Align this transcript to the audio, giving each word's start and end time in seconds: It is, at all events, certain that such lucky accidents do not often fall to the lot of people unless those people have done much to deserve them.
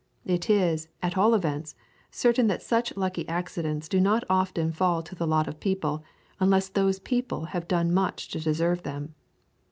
It 0.25 0.49
is, 0.49 0.87
at 1.03 1.15
all 1.15 1.35
events, 1.35 1.75
certain 2.09 2.47
that 2.47 2.63
such 2.63 2.97
lucky 2.97 3.27
accidents 3.29 3.87
do 3.87 4.01
not 4.01 4.23
often 4.31 4.71
fall 4.71 5.03
to 5.03 5.13
the 5.13 5.27
lot 5.27 5.47
of 5.47 5.59
people 5.59 6.03
unless 6.39 6.69
those 6.69 6.97
people 6.97 7.45
have 7.53 7.67
done 7.67 7.93
much 7.93 8.27
to 8.29 8.39
deserve 8.39 8.81
them. 8.81 9.13